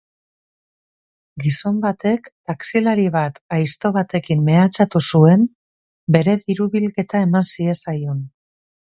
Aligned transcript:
Gizon 1.41 1.75
batek 1.83 2.29
taxilari 2.51 3.03
bat 3.15 3.37
aizto 3.57 3.91
batekin 3.97 4.41
mehatxatu 4.47 5.03
zuen 5.13 5.45
bere 6.17 6.35
diru-bilketa 6.47 7.23
eman 7.27 7.47
ziezaion. 7.53 8.25